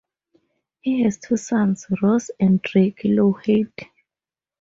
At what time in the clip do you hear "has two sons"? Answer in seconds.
1.03-1.85